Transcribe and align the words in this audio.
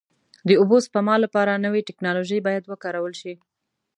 د 0.47 0.49
اوبو 0.61 0.77
سپما 0.85 1.15
لپاره 1.23 1.61
نوې 1.65 1.81
ټکنالوژۍ 1.89 2.39
باید 2.47 2.63
وکارول 2.71 3.13
شي. 3.21 3.33